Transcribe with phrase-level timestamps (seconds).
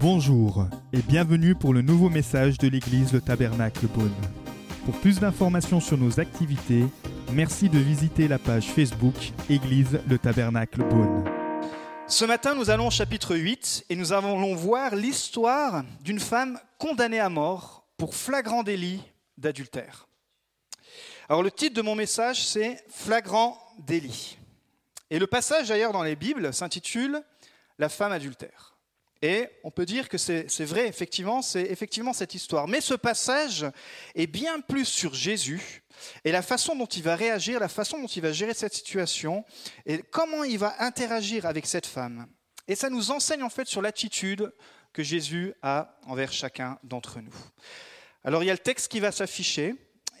[0.00, 4.14] Bonjour et bienvenue pour le nouveau message de l'église Le Tabernacle Beaune.
[4.86, 6.86] Pour plus d'informations sur nos activités,
[7.34, 9.14] merci de visiter la page Facebook
[9.50, 11.22] Église Le Tabernacle Beaune.
[12.06, 17.20] Ce matin, nous allons au chapitre 8 et nous allons voir l'histoire d'une femme condamnée
[17.20, 19.02] à mort pour flagrant délit
[19.36, 20.08] d'adultère.
[21.28, 24.38] Alors le titre de mon message, c'est Flagrant délit.
[25.10, 27.20] Et le passage d'ailleurs dans les Bibles s'intitule
[27.78, 28.69] La femme adultère.
[29.22, 32.66] Et on peut dire que c'est vrai, effectivement, c'est effectivement cette histoire.
[32.66, 33.66] Mais ce passage
[34.14, 35.82] est bien plus sur Jésus
[36.24, 39.44] et la façon dont il va réagir, la façon dont il va gérer cette situation
[39.84, 42.26] et comment il va interagir avec cette femme.
[42.66, 44.50] Et ça nous enseigne en fait sur l'attitude
[44.94, 47.34] que Jésus a envers chacun d'entre nous.
[48.24, 49.74] Alors il y a le texte qui va s'afficher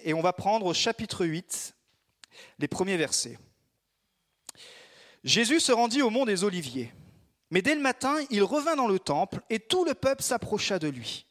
[0.04, 1.74] et on va prendre au chapitre 8
[2.58, 3.38] les premiers versets.
[5.24, 6.92] Jésus se rendit au mont des Oliviers.
[7.50, 10.88] Mais dès le matin, il revint dans le temple, et tout le peuple s'approcha de
[10.88, 11.26] lui.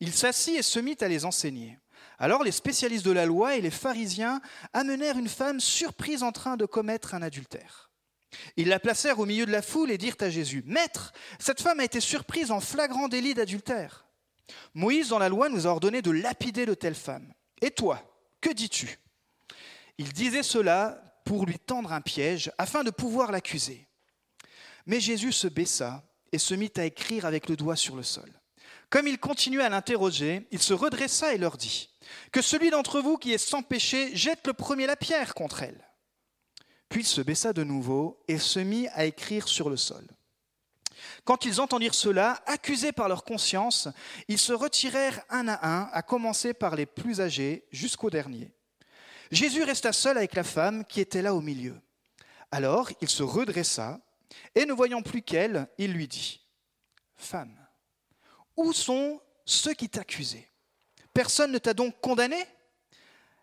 [0.00, 1.78] Il s'assit et se mit à les enseigner.
[2.18, 4.40] Alors les spécialistes de la loi et les pharisiens
[4.72, 7.90] amenèrent une femme surprise en train de commettre un adultère.
[8.56, 11.80] Ils la placèrent au milieu de la foule et dirent à Jésus, Maître, cette femme
[11.80, 14.06] a été surprise en flagrant délit d'adultère.
[14.74, 17.32] Moïse, dans la loi, nous a ordonné de lapider de telle femme.
[17.62, 18.02] Et toi,
[18.40, 18.98] que dis-tu?
[19.98, 23.88] Il disait cela pour lui tendre un piège, afin de pouvoir l'accuser.
[24.86, 28.30] Mais Jésus se baissa et se mit à écrire avec le doigt sur le sol.
[28.90, 31.90] Comme il continuait à l'interroger, il se redressa et leur dit,
[32.32, 35.88] Que celui d'entre vous qui est sans péché jette le premier la pierre contre elle.
[36.88, 40.06] Puis il se baissa de nouveau et se mit à écrire sur le sol.
[41.24, 43.88] Quand ils entendirent cela, accusés par leur conscience,
[44.28, 48.52] ils se retirèrent un à un, à commencer par les plus âgés jusqu'au dernier.
[49.30, 51.80] Jésus resta seul avec la femme qui était là au milieu.
[52.50, 54.00] Alors il se redressa
[54.54, 56.40] et ne voyant plus qu'elle, il lui dit,
[57.16, 57.56] Femme,
[58.56, 60.50] où sont ceux qui t'accusaient?
[61.12, 62.42] Personne ne t'a donc condamné?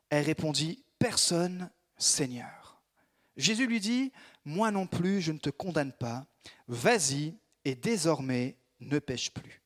[0.10, 2.82] Elle répondit, Personne, Seigneur.
[3.38, 4.12] Jésus lui dit,
[4.46, 6.26] Moi non plus, je ne te condamne pas.
[6.68, 7.36] Vas-y
[7.66, 9.62] et désormais ne pêche plus.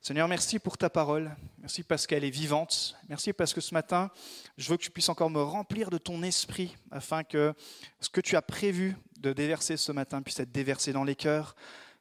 [0.00, 1.34] Seigneur, merci pour ta parole.
[1.58, 2.96] Merci parce qu'elle est vivante.
[3.08, 4.10] Merci parce que ce matin,
[4.56, 7.54] je veux que tu puisses encore me remplir de ton esprit afin que
[7.98, 11.54] ce que tu as prévu de déverser ce matin puisse être déversé dans les cœurs,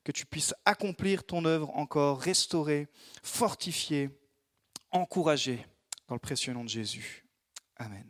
[0.03, 2.87] que tu puisses accomplir ton œuvre encore, restaurer,
[3.23, 4.09] fortifier,
[4.91, 5.65] encourager
[6.07, 7.25] dans le précieux nom de Jésus.
[7.77, 8.07] Amen.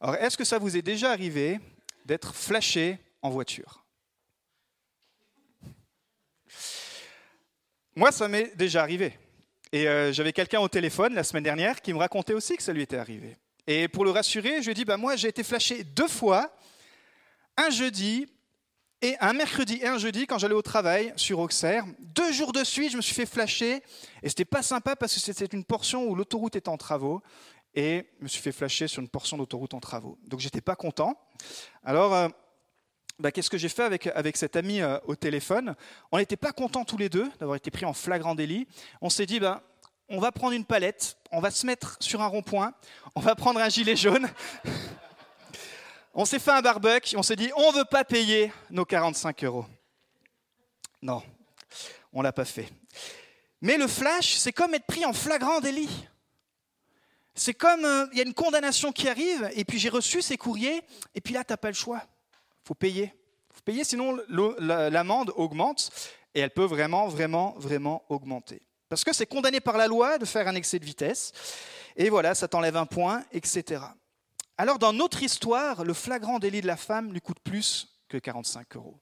[0.00, 1.60] Alors, est-ce que ça vous est déjà arrivé
[2.04, 3.84] d'être flashé en voiture?
[7.94, 9.18] Moi, ça m'est déjà arrivé.
[9.72, 12.72] Et euh, j'avais quelqu'un au téléphone la semaine dernière qui me racontait aussi que ça
[12.72, 13.36] lui était arrivé.
[13.66, 16.54] Et pour le rassurer, je lui ai dit, bah, moi, j'ai été flashé deux fois,
[17.56, 18.26] un jeudi
[19.02, 21.84] et un mercredi et un jeudi quand j'allais au travail sur Auxerre.
[21.98, 23.82] Deux jours de suite, je me suis fait flasher.
[24.22, 27.22] Et c'était pas sympa parce que c'était une portion où l'autoroute était en travaux.
[27.74, 30.18] Et je me suis fait flasher sur une portion d'autoroute en travaux.
[30.26, 31.14] Donc j'étais pas content.
[31.84, 32.28] Alors, euh,
[33.18, 35.74] bah, qu'est-ce que j'ai fait avec, avec cet ami euh, au téléphone?
[36.10, 38.66] On n'était pas contents tous les deux d'avoir été pris en flagrant délit.
[39.02, 39.62] On s'est dit, bah,
[40.08, 42.72] on va prendre une palette, on va se mettre sur un rond-point,
[43.14, 44.28] on va prendre un gilet jaune.
[46.16, 49.44] on s'est fait un barbecue, on s'est dit, on ne veut pas payer nos 45
[49.44, 49.66] euros.
[51.00, 51.22] Non,
[52.12, 52.68] on ne l'a pas fait.
[53.60, 56.08] Mais le flash, c'est comme être pris en flagrant délit.
[57.34, 60.36] C'est comme, euh, il y a une condamnation qui arrive, et puis j'ai reçu ces
[60.36, 60.82] courriers,
[61.14, 62.02] et puis là, tu n'as pas le choix
[62.66, 63.14] faut payer.
[63.52, 64.18] faut payer, sinon
[64.58, 65.90] l'amende augmente
[66.34, 68.60] et elle peut vraiment, vraiment, vraiment augmenter.
[68.88, 71.32] Parce que c'est condamné par la loi de faire un excès de vitesse.
[71.96, 73.82] Et voilà, ça t'enlève un point, etc.
[74.58, 78.76] Alors, dans notre histoire, le flagrant délit de la femme lui coûte plus que 45
[78.76, 78.98] euros.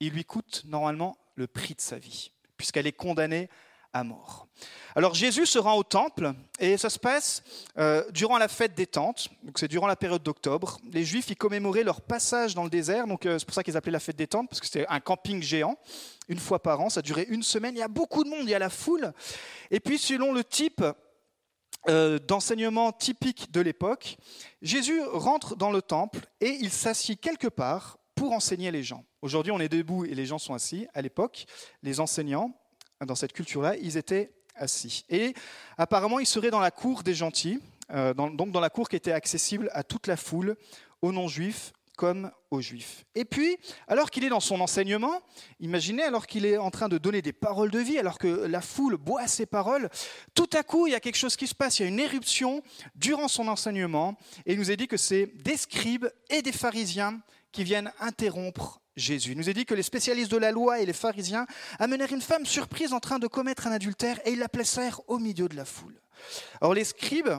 [0.00, 3.48] Il lui coûte normalement le prix de sa vie, puisqu'elle est condamnée
[3.92, 4.46] à mort.
[4.94, 7.42] Alors Jésus se rend au temple et ça se passe
[7.78, 10.78] euh, durant la fête des tentes, donc c'est durant la période d'octobre.
[10.92, 13.76] Les Juifs y commémoraient leur passage dans le désert, donc euh, c'est pour ça qu'ils
[13.76, 15.76] appelaient la fête des tentes parce que c'était un camping géant,
[16.28, 17.74] une fois par an, ça durait une semaine.
[17.74, 19.12] Il y a beaucoup de monde, il y a la foule.
[19.70, 20.84] Et puis selon le type
[21.88, 24.18] euh, d'enseignement typique de l'époque,
[24.60, 29.04] Jésus rentre dans le temple et il s'assied quelque part pour enseigner les gens.
[29.22, 30.86] Aujourd'hui, on est debout et les gens sont assis.
[30.92, 31.46] À l'époque,
[31.82, 32.52] les enseignants
[33.06, 35.04] dans cette culture-là, ils étaient assis.
[35.08, 35.34] Et
[35.78, 37.60] apparemment, ils seraient dans la cour des gentils,
[37.92, 40.56] euh, donc dans la cour qui était accessible à toute la foule,
[41.00, 43.04] aux non-juifs comme aux juifs.
[43.14, 45.20] Et puis, alors qu'il est dans son enseignement,
[45.60, 48.62] imaginez, alors qu'il est en train de donner des paroles de vie, alors que la
[48.62, 49.90] foule boit ses paroles,
[50.34, 52.00] tout à coup, il y a quelque chose qui se passe, il y a une
[52.00, 52.62] éruption
[52.94, 54.16] durant son enseignement,
[54.46, 57.20] et il nous est dit que c'est des scribes et des pharisiens
[57.52, 59.32] qui viennent interrompre Jésus.
[59.32, 61.46] Il nous est dit que les spécialistes de la loi et les pharisiens
[61.78, 65.18] amenèrent une femme surprise en train de commettre un adultère et ils la placèrent au
[65.18, 66.00] milieu de la foule.
[66.62, 67.38] Alors les scribes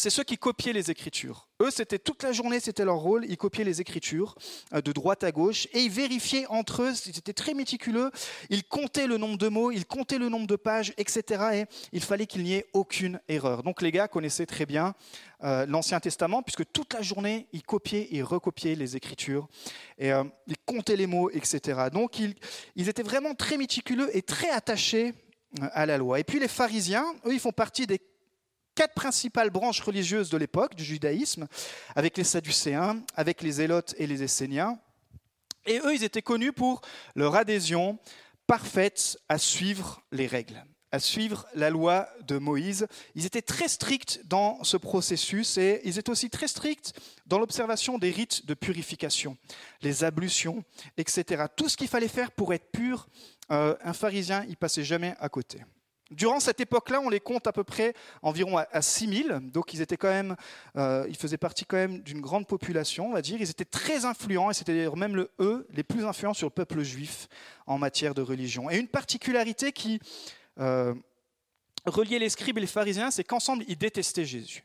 [0.00, 1.48] c'est ceux qui copiaient les Écritures.
[1.60, 4.36] Eux, c'était toute la journée, c'était leur rôle, ils copiaient les Écritures
[4.72, 8.10] euh, de droite à gauche et ils vérifiaient entre eux, ils étaient très méticuleux,
[8.50, 11.42] ils comptaient le nombre de mots, ils comptaient le nombre de pages, etc.
[11.54, 13.62] Et il fallait qu'il n'y ait aucune erreur.
[13.62, 14.94] Donc les gars connaissaient très bien
[15.42, 19.48] euh, l'Ancien Testament puisque toute la journée, ils copiaient et recopiaient les Écritures
[19.98, 21.88] et euh, ils comptaient les mots, etc.
[21.92, 22.34] Donc ils,
[22.76, 25.14] ils étaient vraiment très méticuleux et très attachés
[25.60, 26.20] à la loi.
[26.20, 28.00] Et puis les pharisiens, eux, ils font partie des
[28.78, 31.48] quatre principales branches religieuses de l'époque du judaïsme,
[31.96, 34.78] avec les Sadducéens, avec les Zélotes et les Esséniens.
[35.66, 36.82] Et eux, ils étaient connus pour
[37.16, 37.98] leur adhésion
[38.46, 42.86] parfaite à suivre les règles, à suivre la loi de Moïse.
[43.16, 46.92] Ils étaient très stricts dans ce processus et ils étaient aussi très stricts
[47.26, 49.36] dans l'observation des rites de purification,
[49.82, 50.62] les ablutions,
[50.96, 51.46] etc.
[51.56, 53.08] Tout ce qu'il fallait faire pour être pur,
[53.50, 55.64] euh, un pharisien, il passait jamais à côté.
[56.10, 59.98] Durant cette époque-là, on les compte à peu près environ à 6000, donc ils étaient
[59.98, 60.36] quand même,
[60.76, 63.36] euh, ils faisaient partie quand même d'une grande population, on va dire.
[63.38, 66.82] Ils étaient très influents, et c'était même le, eux les plus influents sur le peuple
[66.82, 67.28] juif
[67.66, 68.70] en matière de religion.
[68.70, 70.00] Et une particularité qui
[70.60, 70.94] euh,
[71.84, 74.64] reliait les scribes et les pharisiens, c'est qu'ensemble, ils détestaient Jésus.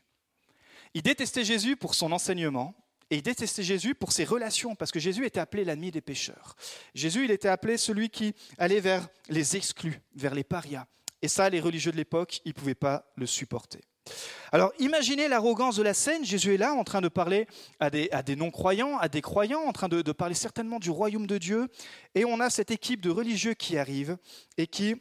[0.94, 2.74] Ils détestaient Jésus pour son enseignement,
[3.10, 6.56] et ils détestaient Jésus pour ses relations, parce que Jésus était appelé l'ami des pécheurs.
[6.94, 10.86] Jésus, il était appelé celui qui allait vers les exclus, vers les parias.
[11.24, 13.80] Et ça, les religieux de l'époque, ils ne pouvaient pas le supporter.
[14.52, 17.46] Alors imaginez l'arrogance de la scène, Jésus est là en train de parler
[17.80, 21.68] à des, non-croyants, à des croyants, en train de, parler certainement du royaume de Dieu,
[22.14, 24.18] et on a cette équipe de religieux qui arrive
[24.58, 24.96] et qui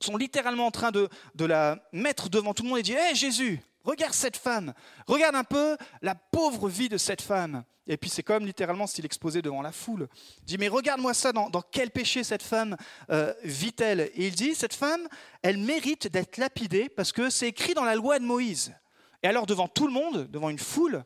[0.00, 1.08] sont littéralement en train de,
[1.38, 4.74] la mettre devant tout le monde et dire Hé Jésus, regarde cette femme,
[5.06, 7.64] regarde un peu la pauvre vie de cette femme.
[7.86, 10.08] Et puis c'est comme littéralement s'il exposait devant la foule.
[10.40, 12.76] Il dit, mais regarde-moi ça, dans, quel péché cette femme
[13.10, 14.00] euh, vit-elle?
[14.00, 15.08] Et il dit, cette femme,
[15.42, 18.74] elle mérite d'être lapidée parce que c'est écrit dans la loi de Moïse.
[19.22, 21.04] Et alors devant tout le monde, devant une foule,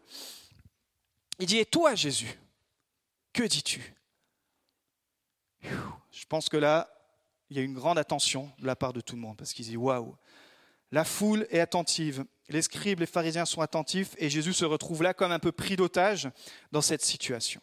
[1.38, 2.40] il dit, et toi Jésus,
[3.32, 3.94] que dis-tu?
[5.62, 6.88] Je pense que là,
[7.50, 9.66] il y a une grande attention de la part de tout le monde parce qu'il
[9.66, 10.16] dit, waouh,
[10.92, 15.14] la foule est attentive, les scribes, les pharisiens sont attentifs et Jésus se retrouve là
[15.14, 16.28] comme un peu pris d'otage
[16.72, 17.60] dans cette situation.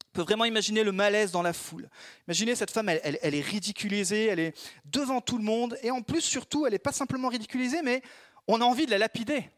[0.00, 1.90] On peut vraiment imaginer le malaise dans la foule.
[2.28, 6.20] Imaginez cette femme, elle, est ridiculisée, elle est devant tout le monde et en plus
[6.20, 8.00] surtout, elle n'est pas simplement ridiculisée, mais
[8.46, 9.50] on a envie de la lapider.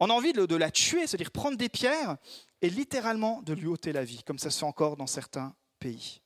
[0.00, 2.16] On a envie de, de la tuer, c'est-à-dire prendre des pierres
[2.60, 6.22] et littéralement de lui ôter la vie, comme ça se fait encore dans certains pays.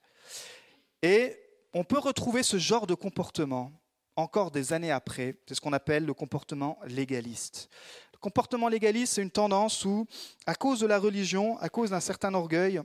[1.03, 1.37] Et
[1.75, 3.73] on peut retrouver ce genre de comportement
[4.17, 7.69] encore des années après, c'est ce qu'on appelle le comportement légaliste.
[8.12, 10.06] Le comportement légaliste, c'est une tendance où,
[10.47, 12.81] à cause de la religion, à cause d'un certain orgueil,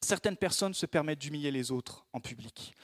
[0.00, 2.74] certaines personnes se permettent d'humilier les autres en public.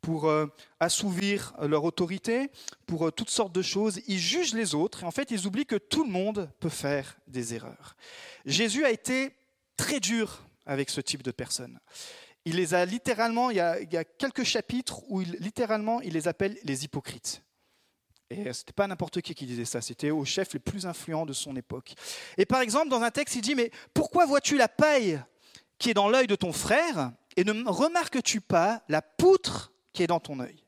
[0.00, 0.46] Pour euh,
[0.78, 2.50] assouvir leur autorité,
[2.86, 5.66] pour euh, toutes sortes de choses, ils jugent les autres et en fait ils oublient
[5.66, 7.96] que tout le monde peut faire des erreurs.
[8.46, 9.34] Jésus a été
[9.76, 11.78] très dur avec ce type de personnes
[12.50, 16.58] il les a littéralement, il y a, quelques chapitres où il, littéralement il les appelle
[16.64, 17.44] les hypocrites.
[18.28, 21.26] Et ce n'était pas n'importe qui qui disait ça, c'était au chef les plus influents
[21.26, 21.94] de son époque.
[22.36, 25.22] Et par exemple, dans un texte, il dit, mais pourquoi vois-tu la paille
[25.78, 30.08] qui est dans l'œil de ton frère et ne remarques-tu pas la poutre qui est
[30.08, 30.64] dans ton œil?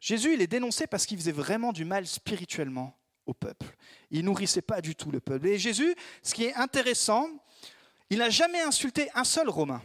[0.00, 2.94] Jésus, il est dénoncé parce qu'il faisait vraiment du mal spirituellement
[3.24, 3.74] au peuple.
[4.10, 5.46] Il nourrissait pas du tout le peuple.
[5.46, 7.26] Et Jésus, ce qui est intéressant,
[8.10, 9.82] il n'a jamais insulté un seul Romain.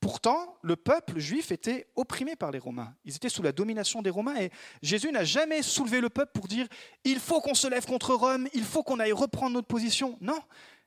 [0.00, 2.94] Pourtant, le peuple juif était opprimé par les Romains.
[3.04, 4.50] Ils étaient sous la domination des Romains et
[4.82, 6.66] Jésus n'a jamais soulevé le peuple pour dire
[7.04, 10.16] il faut qu'on se lève contre Rome, il faut qu'on aille reprendre notre position.
[10.22, 10.40] Non,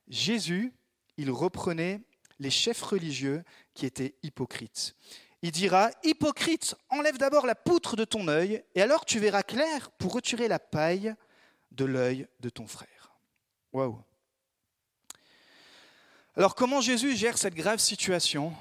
[0.08, 0.72] Jésus,
[1.16, 2.00] il reprenait
[2.40, 3.44] les chefs religieux
[3.74, 4.96] qui étaient hypocrites.
[5.42, 9.90] Il dira Hypocrite, enlève d'abord la poutre de ton œil et alors tu verras clair
[9.92, 11.14] pour retirer la paille
[11.70, 13.12] de l'œil de ton frère.
[13.72, 14.02] Waouh.
[16.34, 18.52] Alors comment Jésus gère cette grave situation?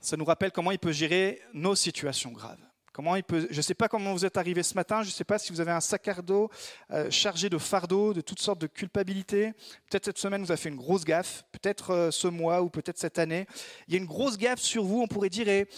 [0.00, 2.60] Ça nous rappelle comment il peut gérer nos situations graves.
[2.92, 5.12] Comment il peut, je ne sais pas comment vous êtes arrivé ce matin, je ne
[5.12, 6.50] sais pas si vous avez un sac à dos
[6.90, 9.52] euh, chargé de fardeaux, de toutes sortes de culpabilités.
[9.88, 12.98] Peut-être cette semaine vous avez fait une grosse gaffe, peut-être euh, ce mois ou peut-être
[12.98, 13.46] cette année.
[13.86, 15.68] Il y a une grosse gaffe sur vous, on pourrait dire, et,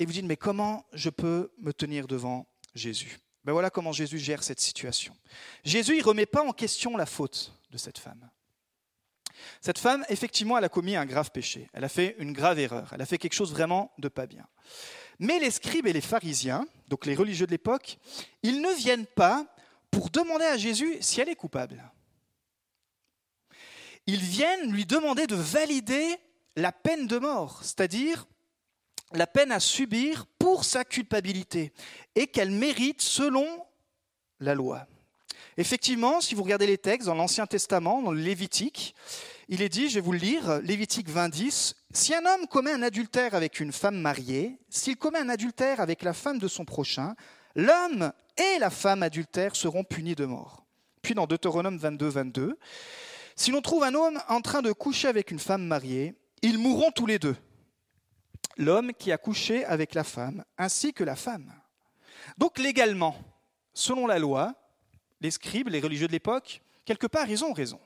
[0.00, 3.18] vous dites, mais comment je peux me tenir devant Jésus?
[3.44, 5.14] Ben Voilà comment Jésus gère cette situation.
[5.64, 8.30] Jésus, il ne remet pas en question la faute de cette femme.
[9.60, 11.68] Cette femme, effectivement, elle a commis un grave péché.
[11.72, 12.90] Elle a fait une grave erreur.
[12.92, 14.46] Elle a fait quelque chose vraiment de pas bien.
[15.18, 17.98] Mais les scribes et les pharisiens, donc les religieux de l'époque,
[18.42, 19.46] ils ne viennent pas
[19.90, 21.82] pour demander à Jésus si elle est coupable.
[24.06, 26.16] Ils viennent lui demander de valider
[26.56, 28.26] la peine de mort, c'est-à-dire
[29.12, 31.72] la peine à subir pour sa culpabilité,
[32.14, 33.46] et qu'elle mérite selon
[34.40, 34.86] la loi.
[35.58, 38.94] Effectivement, si vous regardez les textes dans l'Ancien Testament, dans le Lévitique,
[39.48, 42.72] il est dit, je vais vous le lire, Lévitique 20, 10, Si un homme commet
[42.72, 46.64] un adultère avec une femme mariée, s'il commet un adultère avec la femme de son
[46.64, 47.14] prochain,
[47.54, 50.64] l'homme et la femme adultère seront punis de mort.
[51.02, 52.58] Puis dans Deutéronome 22, 22,
[53.36, 56.90] Si l'on trouve un homme en train de coucher avec une femme mariée, ils mourront
[56.90, 57.36] tous les deux.
[58.56, 61.52] L'homme qui a couché avec la femme, ainsi que la femme.
[62.38, 63.16] Donc légalement,
[63.74, 64.54] selon la loi,
[65.22, 67.80] les scribes, les religieux de l'époque, quelque part, ils ont raison.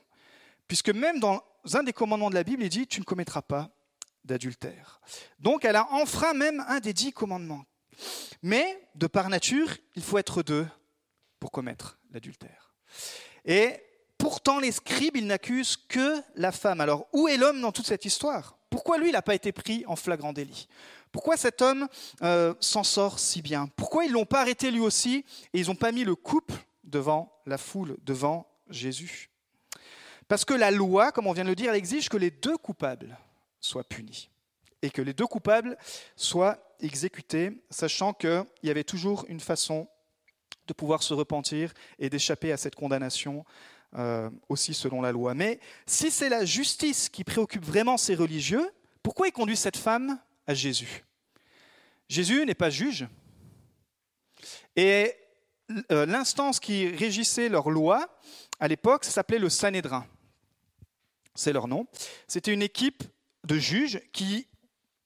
[0.67, 1.41] Puisque même dans
[1.73, 3.69] un des commandements de la Bible, il dit Tu ne commettras pas
[4.25, 4.99] d'adultère.
[5.39, 7.63] Donc elle a enfreint même un des dix commandements.
[8.43, 10.67] Mais, de par nature, il faut être deux
[11.39, 12.73] pour commettre l'adultère.
[13.45, 13.73] Et
[14.17, 16.81] pourtant, les scribes, ils n'accusent que la femme.
[16.81, 18.57] Alors, où est l'homme dans toute cette histoire?
[18.69, 20.67] Pourquoi lui, il n'a pas été pris en flagrant délit?
[21.11, 21.87] Pourquoi cet homme
[22.21, 23.67] euh, s'en sort si bien?
[23.75, 26.53] Pourquoi ils ne l'ont pas arrêté lui aussi et ils n'ont pas mis le couple
[26.87, 29.29] devant la foule, devant Jésus
[30.27, 32.57] Parce que la loi, comme on vient de le dire, elle exige que les deux
[32.57, 33.17] coupables
[33.59, 34.29] soient punis
[34.81, 35.77] et que les deux coupables
[36.15, 39.87] soient exécutés, sachant qu'il y avait toujours une façon
[40.67, 43.45] de pouvoir se repentir et d'échapper à cette condamnation
[43.97, 45.33] euh, aussi selon la loi.
[45.33, 48.69] Mais si c'est la justice qui préoccupe vraiment ces religieux,
[49.01, 51.05] pourquoi ils conduisent cette femme à Jésus?
[52.09, 53.07] Jésus n'est pas juge.
[54.75, 55.15] Et
[55.89, 58.07] l'instance qui régissait leur loi
[58.59, 60.05] à l'époque, s'appelait le Sanhédrin.
[61.35, 61.87] C'est leur nom.
[62.27, 63.03] C'était une équipe
[63.43, 64.47] de juges qui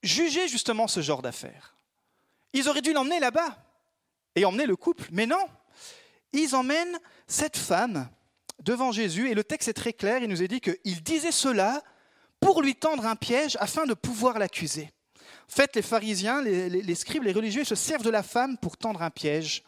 [0.03, 1.75] jugeaient justement ce genre d'affaires.
[2.53, 3.58] Ils auraient dû l'emmener là-bas
[4.36, 5.46] et emmener le couple, mais non.
[6.34, 8.10] Ils emmènent cette femme
[8.63, 11.84] devant Jésus et le texte est très clair, il nous est dit qu'il disait cela
[12.39, 14.89] pour lui tendre un piège afin de pouvoir l'accuser.
[15.50, 19.01] En fait, les pharisiens, les, scribes, les religieux se servent de la femme pour tendre
[19.01, 19.63] un piège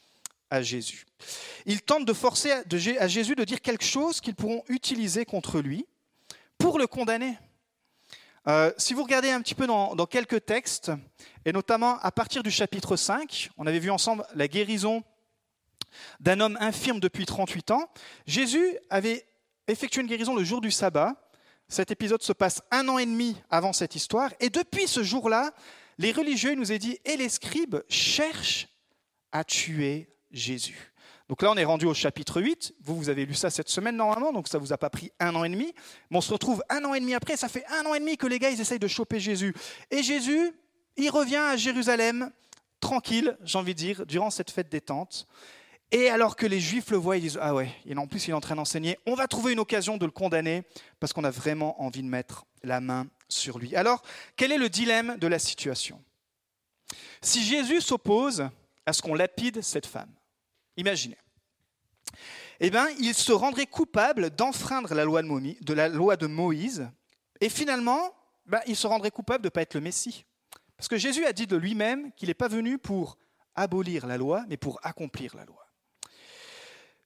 [0.53, 1.07] à Jésus.
[1.65, 5.87] Ils tentent de forcer à Jésus de dire quelque chose qu'ils pourront utiliser contre lui
[6.59, 7.39] pour le condamner.
[8.47, 10.91] Euh, si vous regardez un petit peu dans, dans, quelques textes,
[11.43, 15.03] et notamment à partir du chapitre 5, on avait vu ensemble la guérison
[16.19, 17.89] d'un homme infirme depuis 38 ans.
[18.27, 19.25] Jésus avait
[19.67, 21.15] effectué une guérison le jour du sabbat.
[21.67, 24.29] Cet épisode se passe un an et demi avant cette histoire.
[24.39, 25.51] Et depuis ce jour-là,
[25.97, 28.67] les religieux, il nous est dit, et les scribes cherchent
[29.31, 30.93] à tuer Jésus.
[31.29, 32.75] Donc là, on est rendu au chapitre 8.
[32.81, 35.11] Vous, vous avez lu ça cette semaine normalement, donc ça ne vous a pas pris
[35.19, 35.73] un an et demi.
[36.09, 37.37] Mais on se retrouve un an et demi après.
[37.37, 39.53] Ça fait un an et demi que les gars, ils essayent de choper Jésus.
[39.89, 40.51] Et Jésus,
[40.97, 42.29] il revient à Jérusalem,
[42.79, 44.81] tranquille, j'ai envie de dire, durant cette fête des.
[45.91, 48.31] Et alors que les Juifs le voient, ils disent Ah ouais, et en plus il
[48.31, 50.63] est en train d'enseigner, on va trouver une occasion de le condamner
[50.99, 53.75] parce qu'on a vraiment envie de mettre la main sur lui.
[53.75, 54.01] Alors,
[54.35, 56.03] quel est le dilemme de la situation?
[57.21, 58.49] Si Jésus s'oppose
[58.85, 60.11] à ce qu'on lapide cette femme,
[60.77, 61.17] Imaginez.
[62.59, 66.89] Eh bien, il se rendrait coupable d'enfreindre la loi de, Moïse,
[67.41, 68.13] et finalement,
[68.45, 70.25] ben, il se rendrait coupable de ne pas être le Messie.
[70.77, 73.17] Parce que Jésus a dit de lui-même qu'il n'est pas venu pour
[73.55, 75.67] abolir la loi, mais pour accomplir la loi.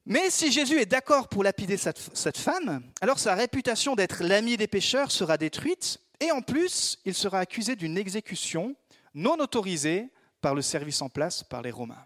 [0.06, 4.68] Mais si Jésus est d'accord pour lapider cette femme, alors sa réputation d'être l'ami des
[4.68, 8.76] pécheurs sera détruite, et en plus, il sera accusé d'une exécution
[9.14, 10.10] non autorisée
[10.40, 12.06] par le service en place par les Romains.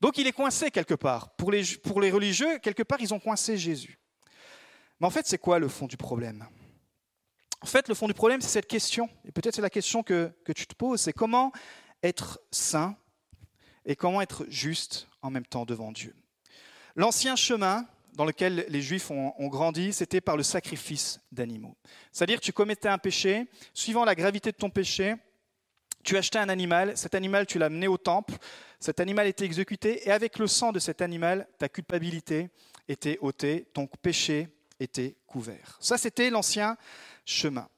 [0.00, 1.30] Donc il est coincé quelque part.
[1.36, 3.98] Pour les, pour les religieux, quelque part, ils ont coincé Jésus.
[5.00, 6.46] Mais en fait, c'est quoi le fond du problème?
[7.60, 9.08] En fait, le fond du problème, c'est cette question.
[9.24, 11.52] Et peut-être c'est la question que, que tu te poses, c'est comment
[12.02, 12.96] être saint
[13.84, 16.14] et comment être juste en même temps devant Dieu.
[16.94, 21.76] L'ancien chemin dans lequel les Juifs ont, ont grandi, c'était par le sacrifice d'animaux.
[22.12, 25.16] C'est-à-dire, tu commettais un péché, suivant la gravité de ton péché,
[26.06, 28.34] tu achetais un animal, cet animal, tu l'as mené au temple,
[28.78, 32.48] cet animal était exécuté, et avec le sang de cet animal, ta culpabilité
[32.88, 34.48] était ôtée, ton péché
[34.78, 35.76] était couvert.
[35.80, 36.76] Ça, c'était l'ancien
[37.24, 37.68] chemin.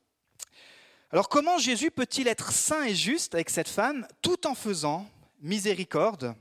[1.10, 5.08] Alors comment Jésus peut-il être saint et juste avec cette femme tout en faisant
[5.40, 6.34] miséricorde,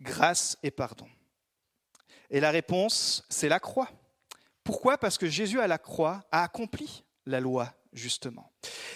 [0.00, 1.08] grâce et pardon?
[2.28, 3.88] Et la réponse, c'est la croix.
[4.62, 4.98] Pourquoi?
[4.98, 8.52] Parce que Jésus à la croix a accompli la loi justement.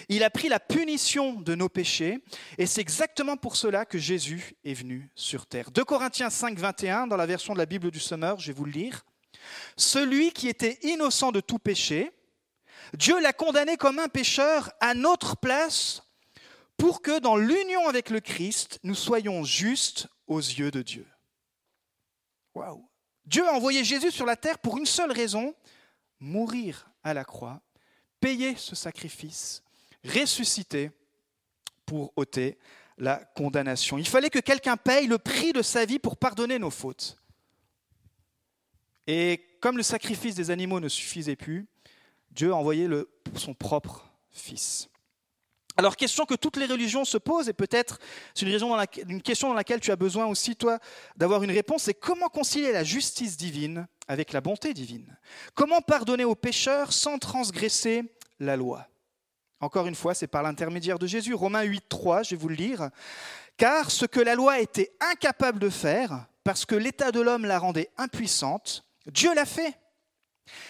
[0.09, 2.23] Il a pris la punition de nos péchés
[2.57, 5.71] et c'est exactement pour cela que Jésus est venu sur terre.
[5.71, 8.65] 2 Corinthiens 5, 21, dans la version de la Bible du Sommeur, je vais vous
[8.65, 9.05] le lire.
[9.77, 12.11] Celui qui était innocent de tout péché,
[12.93, 16.03] Dieu l'a condamné comme un pécheur à notre place
[16.77, 21.07] pour que dans l'union avec le Christ, nous soyons justes aux yeux de Dieu.
[22.55, 22.87] Waouh!
[23.25, 25.53] Dieu a envoyé Jésus sur la terre pour une seule raison,
[26.19, 27.61] mourir à la croix
[28.19, 29.63] payer ce sacrifice,
[30.03, 30.91] ressuscité
[31.85, 32.57] pour ôter
[32.97, 33.97] la condamnation.
[33.97, 37.17] Il fallait que quelqu'un paye le prix de sa vie pour pardonner nos fautes.
[39.07, 41.65] Et comme le sacrifice des animaux ne suffisait plus,
[42.31, 44.88] Dieu a envoyé le, son propre Fils.
[45.77, 47.99] Alors, question que toutes les religions se posent, et peut-être
[48.33, 50.79] c'est une, question dans laquelle tu as besoin aussi, toi,
[51.15, 55.17] d'avoir une réponse, c'est comment concilier la justice divine avec la bonté divine?
[55.53, 58.03] Comment pardonner aux pécheurs sans transgresser
[58.39, 58.87] la loi?
[59.61, 61.33] Encore une fois, c'est par l'intermédiaire de Jésus.
[61.33, 62.89] Romains 8, 3, je vais vous le lire.
[63.57, 67.59] Car ce que la loi était incapable de faire, parce que l'état de l'homme la
[67.59, 69.77] rendait impuissante, Dieu l'a fait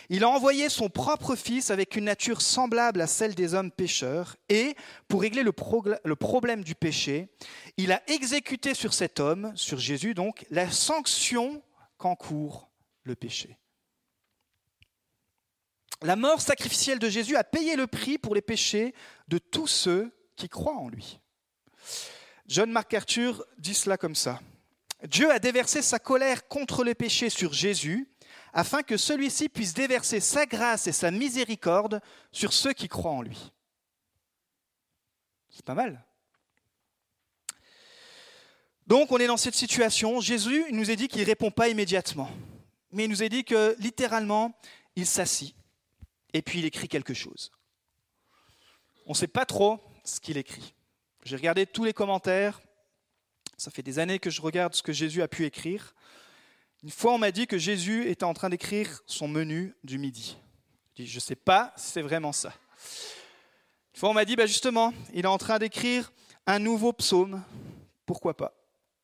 [0.09, 4.36] il a envoyé son propre Fils avec une nature semblable à celle des hommes pécheurs,
[4.50, 4.75] et,
[5.07, 7.29] pour régler le, problème du péché,
[7.77, 11.62] il a exécuté sur cet homme, sur Jésus donc, la sanction
[11.98, 12.69] qu'encourt
[13.03, 13.57] le péché.
[16.01, 18.93] La mort sacrificielle de Jésus a payé le prix pour les péchés
[19.27, 21.19] de tous ceux qui croient en lui.
[22.48, 24.39] John MacArthur dit cela comme ça.
[25.07, 28.09] Dieu a déversé sa colère contre le péché sur Jésus
[28.53, 32.01] afin que celui-ci puisse déverser sa grâce et sa miséricorde
[32.32, 33.51] sur ceux qui croient en lui.
[35.50, 36.03] C'est pas mal.
[38.88, 40.20] Donc on est dans cette situation.
[40.20, 42.29] Jésus nous a dit qu'il ne répond pas immédiatement.
[42.91, 44.58] Mais il nous a dit que littéralement,
[44.96, 45.56] il s'assit
[46.34, 47.51] et puis il écrit quelque chose.
[49.06, 50.74] On ne sait pas trop ce qu'il écrit.
[51.24, 52.62] J'ai regardé tous les commentaires.
[53.58, 55.94] Ça fait des années que je regarde ce que Jésus a pu écrire.
[56.83, 60.38] Une fois, on m'a dit que Jésus était en train d'écrire son menu du midi.
[60.98, 62.53] Je ne sais pas si c'est vraiment ça.
[63.93, 66.12] Une fois, on m'a dit, bah justement, il est en train d'écrire
[66.45, 67.43] un nouveau psaume.
[68.05, 68.53] Pourquoi pas?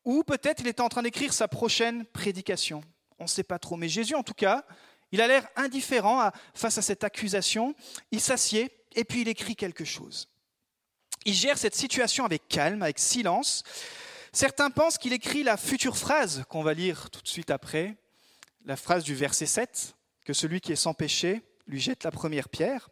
[0.04, 2.82] Ou peut-être il était en train d'écrire sa prochaine prédication.
[3.18, 3.76] On ne sait pas trop.
[3.76, 4.64] Mais Jésus, en tout cas,
[5.12, 7.74] il a l'air indifférent face à cette accusation.
[8.10, 10.28] Il s'assied et puis il écrit quelque chose.
[11.24, 13.64] Il gère cette situation avec calme, avec silence.
[14.36, 17.96] Certains pensent qu'il écrit la future phrase qu'on va lire tout de suite après,
[18.66, 22.50] la phrase du verset 7, que celui qui est sans péché lui jette la première
[22.50, 22.90] pierre.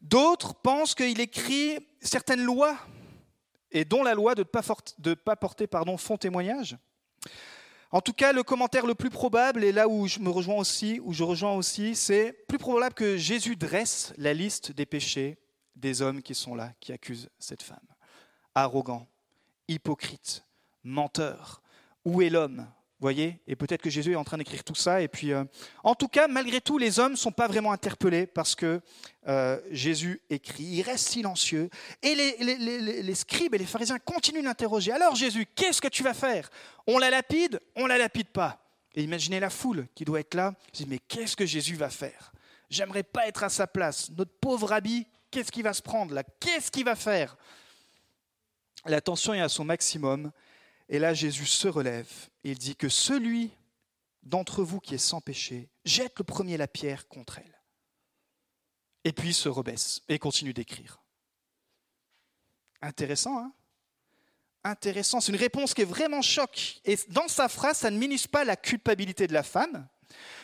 [0.00, 2.74] D'autres pensent qu'il écrit certaines lois,
[3.70, 6.78] et dont la loi de ne pas, porter pardon, fond témoignage.
[7.90, 11.00] En tout cas, le commentaire le plus probable, et là où je me rejoins aussi,
[11.04, 15.36] où je rejoins aussi, c'est plus probable que Jésus dresse la liste des péchés
[15.76, 17.76] des hommes qui sont là, qui accusent cette femme.
[18.54, 19.06] Arrogant,
[19.68, 20.46] hypocrite,
[20.88, 21.62] menteur.
[22.04, 22.66] Où est l'homme
[23.00, 23.40] voyez?
[23.46, 25.00] Et peut-être que Jésus est en train d'écrire tout ça.
[25.00, 25.44] Et puis, euh,
[25.84, 28.80] en tout cas, malgré tout, les hommes ne sont pas vraiment interpellés parce que
[29.28, 30.64] euh, Jésus écrit.
[30.64, 31.70] Il reste silencieux.
[32.02, 34.92] Et les, scribes et les pharisiens continuent d'interroger.
[34.92, 36.50] Alors Jésus, qu'est-ce que tu vas faire?
[36.86, 37.60] On la lapide?
[37.76, 38.60] On la lapide pas
[38.94, 40.54] Et imaginez la foule qui doit être là.
[40.72, 42.32] Je dis, mais qu'est-ce que Jésus va faire?
[42.70, 44.10] J'aimerais pas être à sa place.
[44.10, 46.22] Notre pauvre rabbi, qu'est-ce qu'il va se prendre là?
[46.40, 47.36] Qu'est-ce qu'il va faire?
[48.84, 50.30] La tension est à son maximum.
[50.88, 52.10] Et là, Jésus se relève
[52.44, 53.50] et il dit que celui
[54.22, 57.62] d'entre vous qui est sans péché jette le premier la pierre contre elle.
[59.04, 61.00] Et puis se rebaisse et continue d'écrire.
[62.80, 63.52] Intéressant, hein?
[64.64, 65.20] Intéressant.
[65.20, 66.80] C'est une réponse qui est vraiment choc.
[66.84, 69.88] Et dans sa phrase, ça ne ministre pas la culpabilité de la femme,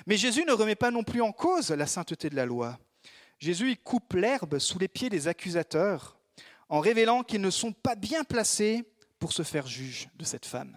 [0.06, 2.78] mais Jésus ne remet pas non plus en cause la sainteté de la loi.
[3.38, 6.18] Jésus il coupe l'herbe sous les pieds des accusateurs
[6.68, 8.84] en révélant qu'ils ne sont pas bien placés
[9.24, 10.76] pour se faire juge de cette femme.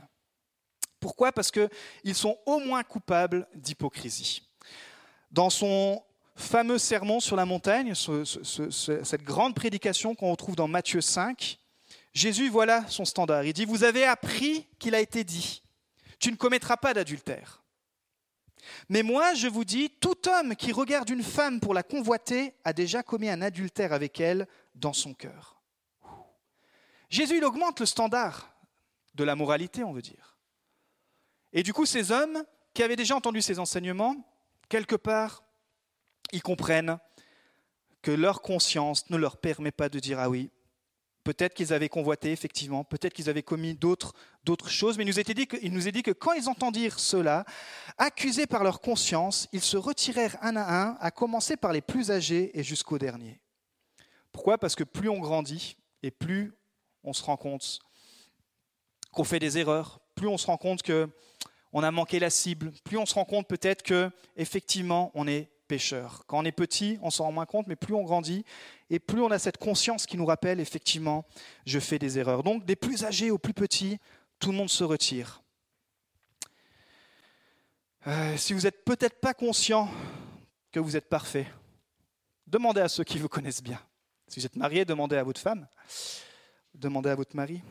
[1.01, 1.33] Pourquoi?
[1.33, 4.47] Parce qu'ils sont au moins coupables d'hypocrisie.
[5.31, 6.01] Dans son
[6.37, 11.59] fameux sermon sur la montagne, cette grande prédication qu'on retrouve dans Matthieu 5,
[12.13, 13.43] Jésus, voilà son standard.
[13.43, 15.61] Il dit, vous avez appris qu'il a été dit,
[16.17, 17.65] tu ne commettras pas d'adultère.
[18.87, 22.71] Mais moi, je vous dis, tout homme qui regarde une femme pour la convoiter a
[22.71, 25.56] déjà commis un adultère avec elle dans son cœur.
[27.09, 28.53] Jésus, il augmente le standard
[29.15, 30.37] de la moralité, on veut dire.
[31.53, 32.43] Et du coup, ces hommes
[32.73, 34.15] qui avaient déjà entendu ces enseignements,
[34.69, 35.43] quelque part,
[36.31, 36.99] ils comprennent
[38.01, 40.51] que leur conscience ne leur permet pas de dire Ah oui,
[41.23, 44.13] peut-être qu'ils avaient convoité, effectivement, peut-être qu'ils avaient commis d'autres,
[44.67, 47.45] choses, mais il nous, était dit que, nous est dit que quand ils entendirent cela,
[47.97, 52.11] accusés par leur conscience, ils se retirèrent un à un, à commencer par les plus
[52.11, 53.41] âgés et jusqu'au dernier.
[54.31, 54.57] Pourquoi?
[54.57, 56.56] Parce que plus on grandit et plus
[57.07, 57.79] on se rend compte
[59.13, 61.09] qu'on fait des erreurs, plus on se rend compte que
[61.71, 65.49] on a manqué la cible, plus on se rend compte peut-être que effectivement on est
[65.69, 66.23] pécheur.
[66.27, 68.43] Quand on est petit, on s'en rend moins compte, mais plus on grandit
[68.89, 71.25] et plus on a cette conscience qui nous rappelle effectivement
[71.65, 72.43] je fais des erreurs.
[72.43, 73.99] Donc des plus âgés aux plus petits,
[74.39, 75.41] tout le monde se retire.
[78.05, 79.89] Euh, si vous n'êtes peut-être pas conscient
[80.73, 81.47] que vous êtes parfait,
[82.45, 83.79] demandez à ceux qui vous connaissent bien.
[84.27, 85.67] Si vous êtes marié, demandez à votre femme,
[86.77, 87.61] demandez à votre mari.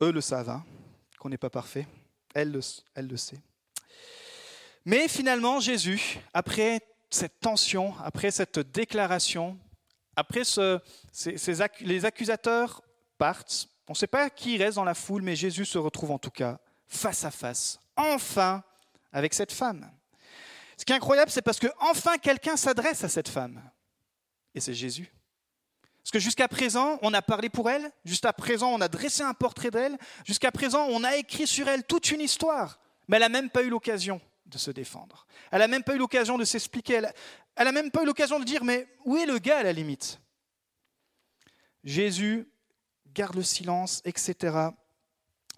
[0.00, 0.64] Eux le savent, hein,
[1.18, 1.86] qu'on n'est pas parfait.
[2.34, 2.60] Elle le,
[2.94, 3.38] elle le sait.
[4.84, 9.58] Mais finalement, Jésus, après cette tension, après cette déclaration,
[10.16, 10.80] après ce,
[11.80, 12.82] les accusateurs
[13.18, 16.18] partent, on ne sait pas qui reste dans la foule, mais Jésus se retrouve en
[16.18, 18.62] tout cas face à face, enfin,
[19.12, 19.90] avec cette femme.
[20.76, 23.62] Ce qui est incroyable, c'est parce que enfin quelqu'un s'adresse à cette femme.
[24.54, 25.12] Et c'est Jésus.
[26.02, 29.34] Parce que jusqu'à présent, on a parlé pour elle, jusqu'à présent, on a dressé un
[29.34, 33.28] portrait d'elle, jusqu'à présent, on a écrit sur elle toute une histoire, mais elle n'a
[33.28, 35.26] même pas eu l'occasion de se défendre.
[35.50, 37.02] Elle n'a même pas eu l'occasion de s'expliquer.
[37.54, 39.72] Elle n'a même pas eu l'occasion de dire, mais où est le gars à la
[39.72, 40.20] limite?
[41.84, 42.48] Jésus
[43.14, 44.68] garde le silence, etc.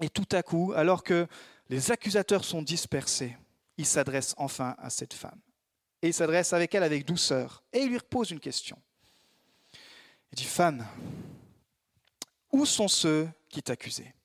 [0.01, 1.27] Et tout à coup, alors que
[1.69, 3.37] les accusateurs sont dispersés,
[3.77, 5.41] il s'adresse enfin à cette femme.
[6.03, 7.63] Et il s'adresse avec elle avec douceur.
[7.73, 8.79] Et il lui pose une question.
[10.35, 10.85] Il dit, Femme,
[12.51, 14.16] où sont ceux qui t'accusaient?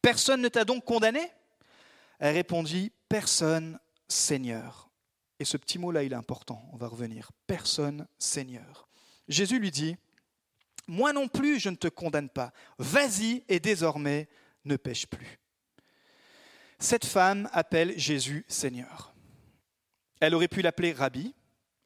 [0.00, 1.32] Personne ne t'a donc condamné?
[2.20, 4.88] Elle répondit, Personne, Seigneur.
[5.40, 7.32] Et ce petit mot-là, il est important, on va revenir.
[7.48, 8.88] Personne, Seigneur.
[9.26, 9.96] Jésus lui dit,
[10.86, 12.52] Moi non plus, je ne te condamne pas.
[12.78, 14.28] Vas-y et désormais,
[14.64, 15.40] ne pêche plus.
[16.78, 19.12] Cette femme appelle Jésus Seigneur.
[20.20, 21.34] Elle aurait pu l'appeler Rabbi,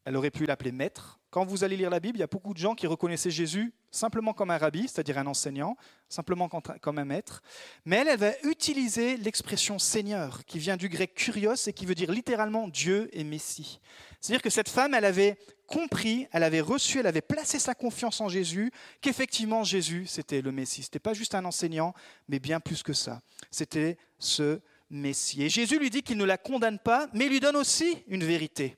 [0.05, 1.22] elle aurait pu l'appeler Maître.
[1.33, 3.73] Quand vous allez lire la Bible, il y a beaucoup de gens qui reconnaissaient Jésus
[3.91, 5.79] simplement comme un rabbi, c'est-à-dire un enseignant,
[6.11, 7.43] simplement comme un maître.
[7.87, 11.95] Mais elle, elle va utiliser l'expression Seigneur, qui vient du grec kurios et qui veut
[11.95, 13.81] dire littéralement Dieu et Messie.
[14.21, 18.21] C'est-à-dire que cette femme, elle avait compris, elle avait reçu, elle avait placé sa confiance
[18.21, 20.83] en Jésus, qu'effectivement Jésus, c'était le Messie.
[20.83, 21.95] Ce n'était pas juste un enseignant,
[22.29, 23.23] mais bien plus que ça.
[23.51, 25.45] C'était ce Messie.
[25.45, 28.23] Et Jésus lui dit qu'il ne la condamne pas, mais il lui donne aussi une
[28.23, 28.77] vérité.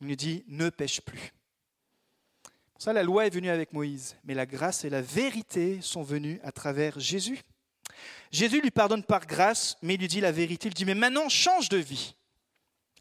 [0.00, 1.34] Il lui dit, ne pêche plus.
[2.80, 6.40] Ça, la loi est venue avec Moïse, mais la grâce et la vérité sont venues
[6.42, 7.42] à travers Jésus.
[8.32, 10.68] Jésus lui pardonne par grâce, mais il lui dit la vérité.
[10.68, 12.14] Il dit, mais maintenant, change de vie.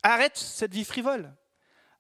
[0.04, 1.34] Arrête cette vie frivole.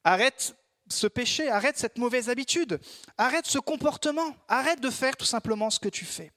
[0.04, 0.58] Arrête
[0.90, 2.82] ce péché, arrête cette mauvaise habitude,
[3.18, 6.34] arrête ce comportement, arrête de faire tout simplement ce que tu fais.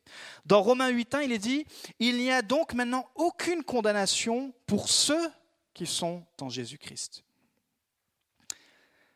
[0.47, 1.67] Dans Romains 8.1, il est dit,
[1.99, 5.29] il n'y a donc maintenant aucune condamnation pour ceux
[5.75, 7.25] qui sont en Jésus-Christ.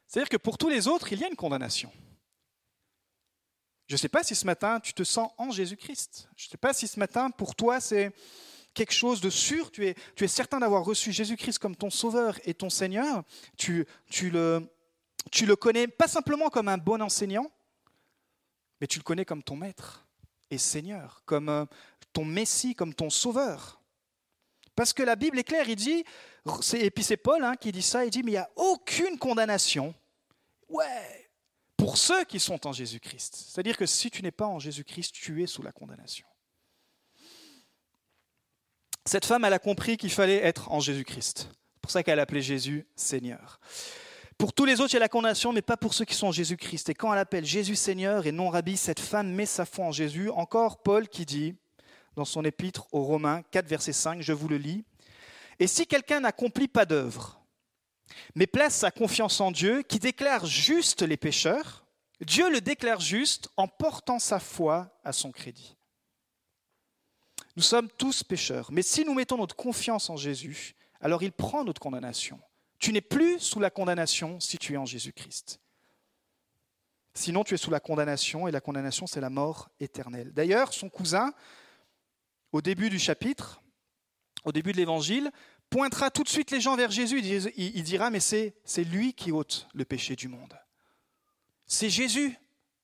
[0.08, 1.92] C'est-à-dire que pour tous les autres, il y a une condamnation.
[3.86, 6.28] Je ne sais pas si ce matin, tu te sens en Jésus-Christ.
[6.36, 8.12] Je ne sais pas si ce matin, pour toi, c'est
[8.74, 9.70] quelque chose de sûr.
[9.70, 13.22] Tu es, tu es certain d'avoir reçu Jésus-Christ comme ton Sauveur et ton Seigneur.
[13.56, 14.68] Tu, tu le
[15.30, 17.50] tu le connais pas simplement comme un bon enseignant,
[18.80, 20.06] mais tu le connais comme ton maître
[20.50, 21.64] et Seigneur, comme euh,
[22.12, 23.80] ton Messie, comme ton Sauveur.
[24.74, 26.04] Parce que la Bible est claire, il dit,
[26.74, 29.18] et puis c'est Paul hein, qui dit ça, il dit, mais il n'y a aucune
[29.18, 29.94] condamnation,
[30.68, 31.25] ouais,
[31.86, 33.46] pour ceux qui sont en Jésus-Christ.
[33.46, 36.26] C'est-à-dire que si tu n'es pas en Jésus-Christ, tu es sous la condamnation.
[39.04, 41.48] Cette femme, elle a compris qu'il fallait être en Jésus-Christ.
[41.48, 43.60] C'est pour ça qu'elle appelait Jésus Seigneur.
[44.36, 46.26] Pour tous les autres, il y a la condamnation, mais pas pour ceux qui sont
[46.26, 46.88] en Jésus-Christ.
[46.88, 49.92] Et quand elle appelle Jésus Seigneur et non Rabbi, cette femme met sa foi en
[49.92, 50.28] Jésus.
[50.30, 51.54] Encore Paul qui dit,
[52.16, 54.82] dans son épître aux Romains 4, verset 5, je vous le lis,
[55.60, 57.45] Et si quelqu'un n'accomplit pas d'œuvre,
[58.34, 61.84] mais place sa confiance en Dieu, qui déclare juste les pécheurs,
[62.20, 65.76] Dieu le déclare juste en portant sa foi à son crédit.
[67.56, 71.64] Nous sommes tous pécheurs, mais si nous mettons notre confiance en Jésus, alors il prend
[71.64, 72.40] notre condamnation.
[72.78, 75.60] Tu n'es plus sous la condamnation si tu es en Jésus-Christ.
[77.14, 80.34] Sinon, tu es sous la condamnation, et la condamnation, c'est la mort éternelle.
[80.34, 81.32] D'ailleurs, son cousin,
[82.52, 83.62] au début du chapitre,
[84.44, 85.30] au début de l'évangile,
[85.70, 87.20] pointera tout de suite les gens vers Jésus.
[87.56, 90.58] Il dira, mais c'est lui qui ôte le péché du monde.
[91.66, 92.36] C'est Jésus.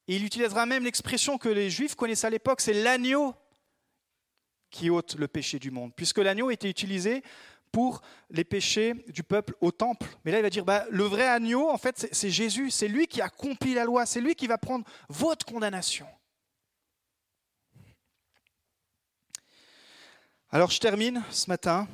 [0.09, 3.35] Et il utilisera même l'expression que les Juifs connaissaient à l'époque, c'est l'agneau
[4.71, 7.23] qui ôte le péché du monde, puisque l'agneau était utilisé
[7.71, 10.07] pour les péchés du peuple au temple.
[10.25, 13.07] Mais là, il va dire, bah, le vrai agneau, en fait, c'est Jésus, c'est lui
[13.07, 16.07] qui accomplit la loi, c'est lui qui va prendre votre condamnation.
[20.55, 21.89] Alors je termine ce matin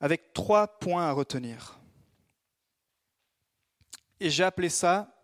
[0.00, 1.78] avec trois points à retenir.
[4.18, 5.14] Et j'ai appelé ça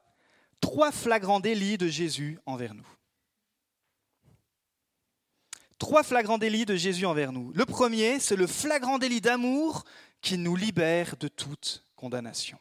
[0.61, 2.87] trois flagrants délits de Jésus envers nous.
[5.79, 7.53] Trois flagrants délits de Jésus envers nous.
[7.53, 9.85] Le premier, c'est le flagrant délit d'amour
[10.23, 12.59] qui nous libère de toute condamnation.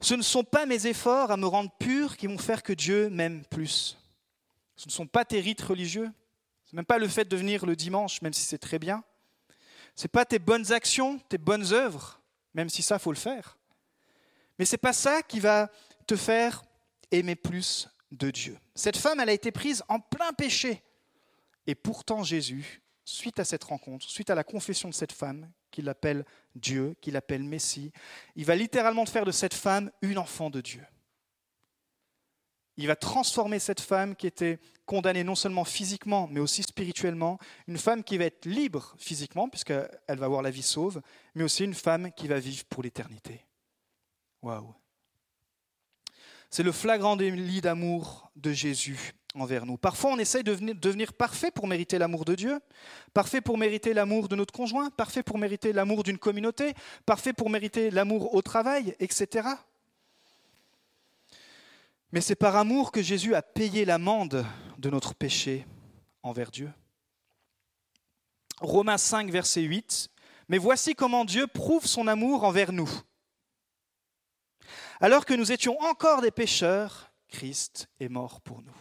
[0.00, 3.08] Ce ne sont pas mes efforts à me rendre pur qui vont faire que Dieu
[3.10, 3.98] m'aime plus.
[4.76, 6.10] Ce ne sont pas tes rites religieux.
[6.64, 9.02] Ce n'est même pas le fait de venir le dimanche, même si c'est très bien.
[10.02, 12.20] N'est pas tes bonnes actions, tes bonnes œuvres,
[12.54, 13.58] même si ça, faut le faire.
[14.58, 15.70] Mais ce n'est pas ça qui va
[16.06, 16.62] te faire
[17.10, 18.58] aimer plus de Dieu.
[18.74, 20.82] Cette femme, elle a été prise en plein péché.
[21.66, 25.88] Et pourtant Jésus, suite à cette rencontre, suite à la confession de cette femme, qu'il
[25.88, 27.92] appelle Dieu, qu'il appelle Messie,
[28.34, 30.82] il va littéralement faire de cette femme une enfant de Dieu.
[32.76, 37.78] Il va transformer cette femme qui était condamnée non seulement physiquement, mais aussi spirituellement, une
[37.78, 41.00] femme qui va être libre physiquement, puisqu'elle va avoir la vie sauve,
[41.34, 43.44] mais aussi une femme qui va vivre pour l'éternité.
[44.42, 44.74] Waouh!
[46.50, 49.76] C'est le flagrant délit d'amour de Jésus envers nous.
[49.76, 52.60] Parfois, on essaye de devenir parfait pour mériter l'amour de Dieu,
[53.12, 57.50] parfait pour mériter l'amour de notre conjoint, parfait pour mériter l'amour d'une communauté, parfait pour
[57.50, 59.48] mériter l'amour au travail, etc.
[62.12, 64.46] Mais c'est par amour que Jésus a payé l'amende
[64.78, 65.66] de notre péché
[66.22, 66.72] envers Dieu.
[68.60, 70.08] Romains 5, verset 8.
[70.48, 72.90] Mais voici comment Dieu prouve son amour envers nous.
[75.00, 78.72] Alors que nous étions encore des pécheurs, Christ est mort pour nous.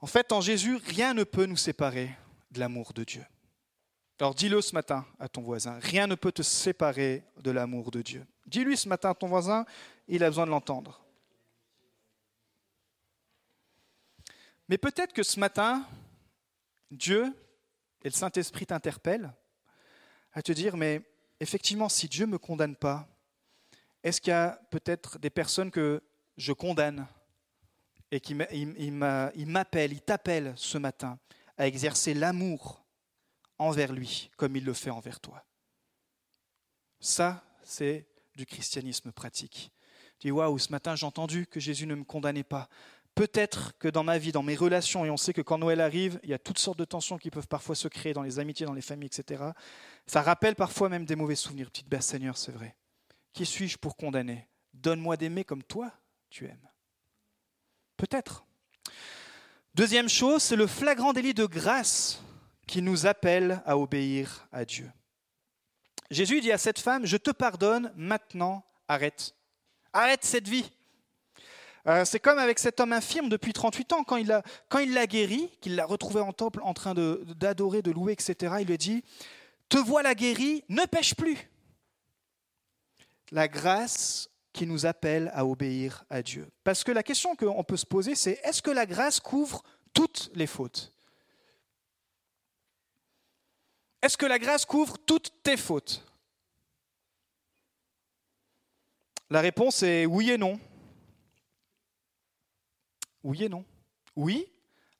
[0.00, 2.10] En fait, en Jésus, rien ne peut nous séparer
[2.50, 3.24] de l'amour de Dieu.
[4.20, 8.02] Alors dis-le ce matin à ton voisin, rien ne peut te séparer de l'amour de
[8.02, 8.24] Dieu.
[8.46, 9.64] Dis-lui ce matin à ton voisin,
[10.08, 11.04] il a besoin de l'entendre.
[14.68, 15.86] Mais peut-être que ce matin,
[16.90, 17.34] Dieu
[18.02, 19.32] et le Saint-Esprit t'interpellent
[20.32, 21.02] à te dire, mais
[21.40, 23.08] effectivement, si Dieu ne me condamne pas,
[24.02, 26.02] est-ce qu'il y a peut-être des personnes que
[26.36, 27.06] je condamne
[28.10, 31.18] et qui m'appellent, il t'appelle ce matin
[31.56, 32.84] à exercer l'amour
[33.58, 35.44] envers lui comme il le fait envers toi?
[36.98, 39.72] Ça, c'est du christianisme pratique.
[40.22, 42.68] Tu dis, waouh, ce matin j'ai entendu que Jésus ne me condamnait pas.
[43.16, 46.20] Peut-être que dans ma vie, dans mes relations, et on sait que quand Noël arrive,
[46.22, 48.64] il y a toutes sortes de tensions qui peuvent parfois se créer dans les amitiés,
[48.64, 49.42] dans les familles, etc.
[50.06, 51.72] Ça rappelle parfois même des mauvais souvenirs.
[51.72, 52.76] Petite basse Seigneur, c'est vrai.
[53.32, 54.46] Qui suis-je pour condamner?
[54.72, 55.90] Donne-moi d'aimer comme toi
[56.30, 56.70] tu aimes.
[57.96, 58.46] Peut-être.
[59.74, 62.22] Deuxième chose, c'est le flagrant délit de grâce
[62.68, 64.88] qui nous appelle à obéir à Dieu.
[66.12, 69.34] Jésus dit à cette femme, je te pardonne, maintenant arrête.
[69.92, 70.70] Arrête cette vie.
[71.86, 74.26] Euh, c'est comme avec cet homme infirme depuis 38 ans, quand il
[74.94, 78.78] l'a, guéri, qu'il l'a retrouvé en temple en train d'adorer, de louer, etc., il lui
[78.78, 79.02] dit,
[79.68, 81.48] te voilà guéri, ne pêche plus
[83.32, 86.48] la grâce qui nous appelle à obéir à Dieu.
[86.62, 89.62] Parce que la question qu'on peut se poser, c'est est-ce que la grâce couvre
[89.94, 90.92] toutes les fautes?
[94.02, 96.04] Est-ce que la grâce couvre toutes tes fautes?
[99.32, 100.60] La réponse est oui et non.
[103.24, 103.64] Oui et non.
[104.14, 104.46] Oui,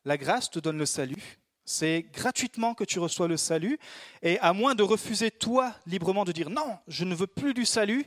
[0.07, 1.39] la grâce te donne le salut.
[1.67, 3.79] C'est gratuitement que tu reçois le salut.
[4.23, 7.67] Et à moins de refuser toi librement de dire non, je ne veux plus du
[7.67, 8.07] salut,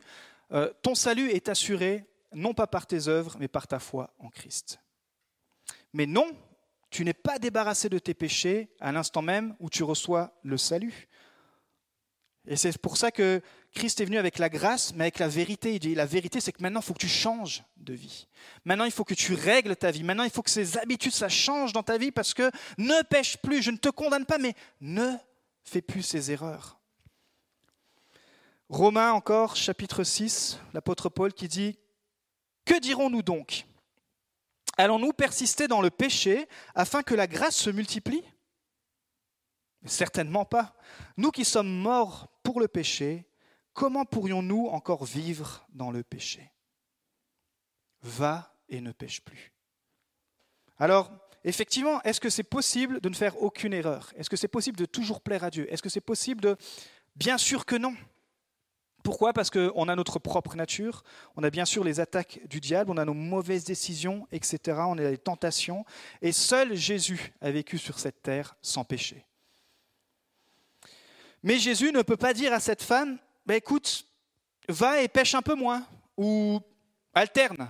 [0.52, 4.30] euh, ton salut est assuré non pas par tes œuvres, mais par ta foi en
[4.30, 4.80] Christ.
[5.94, 6.36] Mais non,
[6.90, 11.08] tu n'es pas débarrassé de tes péchés à l'instant même où tu reçois le salut.
[12.48, 13.42] Et c'est pour ça que
[13.76, 15.74] Christ est venu avec la grâce, mais avec la vérité.
[15.74, 18.26] Il dit, la vérité, c'est que maintenant, il faut que tu changes de vie.
[18.64, 20.02] Maintenant, il faut que tu règles ta vie.
[20.02, 23.36] Maintenant, il faut que ces habitudes, ça change dans ta vie parce que ne pêche
[23.38, 23.62] plus.
[23.62, 25.12] Je ne te condamne pas, mais ne
[25.66, 26.80] fais plus ces erreurs.
[28.70, 31.78] Romains encore, chapitre 6, l'apôtre Paul qui dit,
[32.64, 33.66] Que dirons-nous donc?
[34.78, 38.24] Allons-nous persister dans le péché afin que la grâce se multiplie?
[39.86, 40.78] Certainement pas.
[41.18, 43.26] Nous qui sommes morts pour le péché,
[43.76, 46.52] comment pourrions-nous encore vivre dans le péché?
[48.02, 49.54] Va et ne pêche plus.
[50.80, 51.12] Alors,
[51.44, 54.12] effectivement, est-ce que c'est possible de ne faire aucune erreur?
[54.16, 55.72] Est-ce que c'est possible de toujours plaire à Dieu?
[55.72, 56.58] Est-ce que c'est possible de...
[57.16, 57.96] Bien sûr que non.
[59.04, 59.34] Pourquoi?
[59.34, 61.04] Parce qu'on a notre propre nature,
[61.36, 64.98] on a bien sûr les attaques du diable, on a nos mauvaises décisions, etc., on
[64.98, 65.86] a les tentations,
[66.24, 69.28] et seul Jésus a vécu sur cette terre sans péché.
[71.44, 74.06] Mais Jésus ne peut pas dire à cette femme, bah, écoute,
[74.68, 75.86] va et pêche un peu moins,
[76.18, 76.60] ou
[77.14, 77.70] alterne,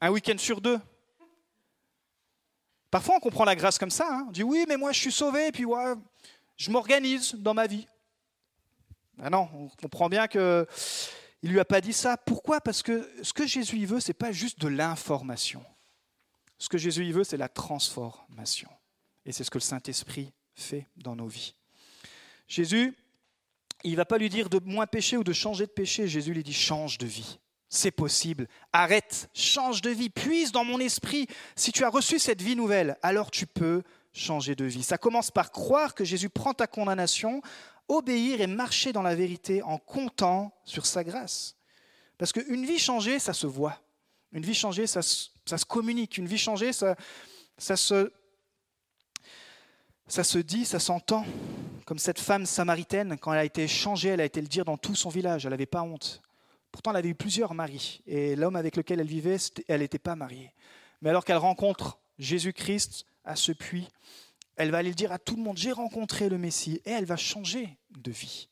[0.00, 0.78] un week-end sur deux.
[2.90, 4.06] Parfois, on comprend la grâce comme ça.
[4.10, 4.26] Hein.
[4.28, 5.64] On dit oui, mais moi, je suis sauvé, et puis
[6.56, 7.86] je m'organise dans ma vie.
[9.20, 10.66] Ah non, on comprend bien que
[11.42, 12.16] il lui a pas dit ça.
[12.16, 12.60] Pourquoi?
[12.60, 15.64] Parce que ce que Jésus veut, c'est pas juste de l'information.
[16.58, 18.70] Ce que Jésus veut, c'est la transformation.
[19.24, 21.54] Et c'est ce que le Saint-Esprit fait dans nos vies.
[22.48, 22.96] Jésus,
[23.86, 26.08] il ne va pas lui dire de moins pécher ou de changer de péché.
[26.08, 27.38] Jésus lui dit change de vie.
[27.68, 28.48] C'est possible.
[28.72, 31.26] Arrête, change de vie, puise dans mon esprit.
[31.54, 34.82] Si tu as reçu cette vie nouvelle, alors tu peux changer de vie.
[34.82, 37.42] Ça commence par croire que Jésus prend ta condamnation,
[37.88, 41.56] obéir et marcher dans la vérité en comptant sur sa grâce.
[42.18, 43.80] Parce qu'une vie changée, ça se voit.
[44.32, 46.18] Une vie changée, ça, se communique.
[46.18, 46.96] Une vie changée, ça,
[47.56, 48.12] ça, se,
[50.08, 51.24] ça se dit, ça s'entend.
[51.84, 54.76] Comme cette femme samaritaine, quand elle a été changée, elle a été le dire dans
[54.76, 55.46] tout son village.
[55.46, 56.20] Elle n'avait pas honte.
[56.72, 58.02] Pourtant, elle avait eu plusieurs maris.
[58.06, 59.36] Et l'homme avec lequel elle vivait,
[59.68, 60.52] elle n'était pas mariée.
[61.00, 63.88] Mais alors qu'elle rencontre Jésus-Christ à ce puits,
[64.56, 67.04] elle va aller le dire à tout le monde, j'ai rencontré le Messie, et elle
[67.04, 68.48] va changer de vie.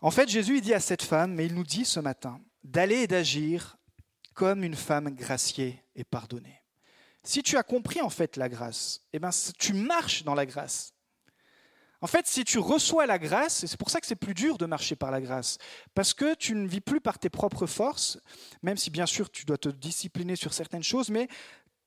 [0.00, 3.06] En fait, Jésus dit à cette femme, mais il nous dit ce matin, d'aller et
[3.06, 3.78] d'agir
[4.34, 6.57] comme une femme graciée et pardonnée.
[7.24, 10.94] Si tu as compris en fait la grâce, eh ben, tu marches dans la grâce.
[12.00, 14.56] En fait, si tu reçois la grâce, et c'est pour ça que c'est plus dur
[14.56, 15.58] de marcher par la grâce,
[15.94, 18.18] parce que tu ne vis plus par tes propres forces,
[18.62, 21.26] même si bien sûr tu dois te discipliner sur certaines choses, mais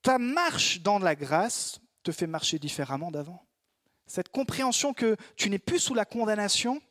[0.01, 3.45] ta marche dans la grâce te fait marcher différemment d'avant.
[4.05, 6.81] Cette compréhension que tu n'es plus sous la condamnation,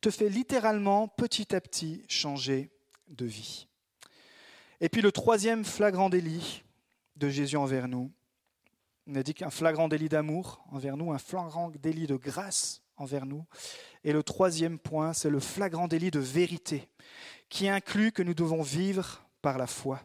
[0.00, 2.70] te fait littéralement petit à petit changer
[3.08, 3.68] de vie.
[4.80, 6.63] Et puis le troisième flagrant délit
[7.16, 8.12] de Jésus envers nous,
[9.06, 13.26] on a dit qu'un flagrant délit d'amour envers nous, un flagrant délit de grâce envers
[13.26, 13.44] nous.
[14.02, 16.88] Et le troisième point, c'est le flagrant délit de vérité,
[17.48, 20.00] qui inclut que nous devons vivre par la foi.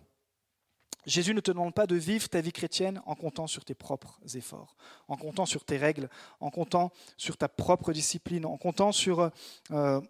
[1.05, 4.19] Jésus ne te demande pas de vivre ta vie chrétienne en comptant sur tes propres
[4.35, 4.75] efforts,
[5.07, 6.09] en comptant sur tes règles,
[6.41, 9.31] en comptant sur ta propre discipline, en comptant sur
[9.71, 10.01] euh,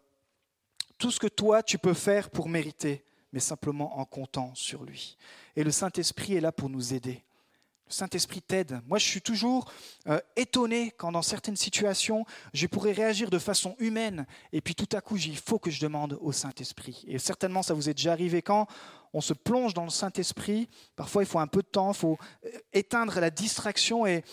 [0.98, 5.18] tout ce que toi tu peux faire pour mériter, mais simplement en comptant sur lui.
[5.56, 7.24] Et le Saint-Esprit est là pour nous aider.
[7.88, 8.80] Le Saint-Esprit t'aide.
[8.86, 9.72] Moi, je suis toujours
[10.08, 14.96] euh, étonné quand dans certaines situations, je pourrais réagir de façon humaine, et puis tout
[14.96, 17.04] à coup, il faut que je demande au Saint-Esprit.
[17.08, 18.68] Et certainement, ça vous est déjà arrivé quand
[19.14, 22.18] on se plonge dans le Saint-Esprit, parfois il faut un peu de temps, il faut
[22.46, 24.24] euh, éteindre la distraction et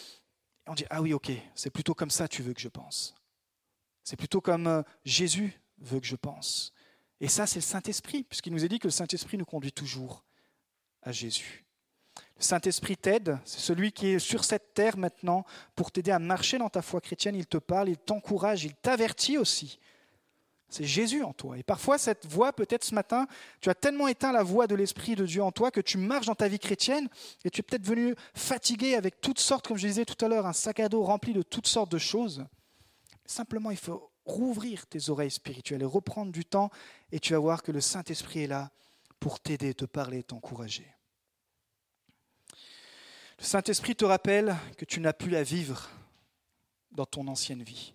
[0.66, 3.14] on dit, ah oui, ok, c'est plutôt comme ça tu veux que je pense.
[4.04, 6.72] C'est plutôt comme euh, Jésus veut que je pense.
[7.20, 10.24] Et ça, c'est le Saint-Esprit, puisqu'il nous a dit que le Saint-Esprit nous conduit toujours
[11.02, 11.64] à Jésus.
[12.36, 16.58] Le Saint-Esprit t'aide, c'est celui qui est sur cette terre maintenant pour t'aider à marcher
[16.58, 17.34] dans ta foi chrétienne.
[17.34, 19.78] Il te parle, il t'encourage, il t'avertit aussi.
[20.68, 21.56] C'est Jésus en toi.
[21.56, 23.26] Et parfois, cette voix, peut-être ce matin,
[23.60, 26.26] tu as tellement éteint la voix de l'Esprit de Dieu en toi que tu marches
[26.26, 27.08] dans ta vie chrétienne
[27.44, 30.46] et tu es peut-être venu fatigué avec toutes sortes, comme je disais tout à l'heure,
[30.46, 32.44] un sac à dos rempli de toutes sortes de choses.
[33.24, 36.70] Simplement, il faut rouvrir tes oreilles spirituelles et reprendre du temps
[37.12, 38.70] et tu vas voir que le Saint-Esprit est là
[39.20, 40.86] pour t'aider, te parler, t'encourager.
[43.38, 45.88] Le Saint-Esprit te rappelle que tu n'as plus à vivre
[46.90, 47.94] dans ton ancienne vie.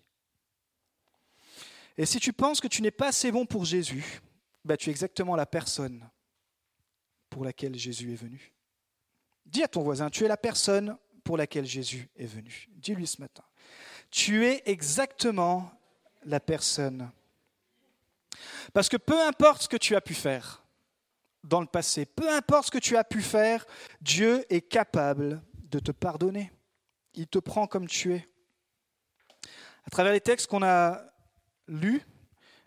[1.98, 4.20] Et si tu penses que tu n'es pas assez bon pour Jésus,
[4.64, 6.08] bah, tu es exactement la personne
[7.28, 8.54] pour laquelle Jésus est venu.
[9.44, 12.68] Dis à ton voisin, tu es la personne pour laquelle Jésus est venu.
[12.76, 13.44] Dis-lui ce matin.
[14.10, 15.70] Tu es exactement
[16.24, 17.10] la personne.
[18.72, 20.64] Parce que peu importe ce que tu as pu faire
[21.44, 23.66] dans le passé, peu importe ce que tu as pu faire,
[24.00, 26.52] Dieu est capable de te pardonner.
[27.14, 28.28] Il te prend comme tu es.
[29.84, 31.02] À travers les textes qu'on a
[31.66, 32.02] lus,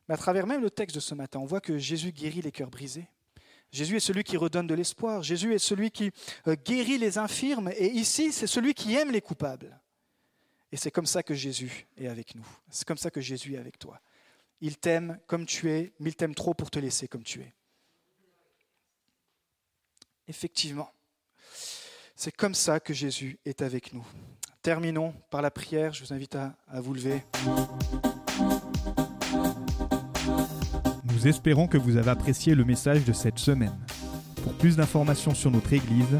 [0.08, 2.52] mais à travers même le texte de ce matin, on voit que Jésus guérit les
[2.52, 3.08] cœurs brisés.
[3.72, 5.24] Jésus est celui qui redonne de l'espoir.
[5.24, 6.12] Jésus est celui qui
[6.48, 7.72] euh, guérit les infirmes.
[7.78, 9.80] Et ici, c'est celui qui aime les coupables.
[10.72, 12.46] Et c'est comme ça que Jésus est avec nous.
[12.70, 14.02] C'est comme ça que Jésus est avec toi.
[14.62, 17.54] Il t'aime comme tu es, mais il t'aime trop pour te laisser comme tu es.
[20.28, 20.90] Effectivement,
[22.16, 24.06] c'est comme ça que Jésus est avec nous.
[24.62, 25.94] Terminons par la prière.
[25.94, 27.22] Je vous invite à, à vous lever.
[31.04, 33.78] Nous espérons que vous avez apprécié le message de cette semaine.
[34.44, 36.20] Pour plus d'informations sur notre Église,